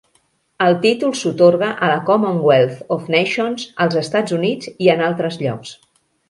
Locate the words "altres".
5.11-5.39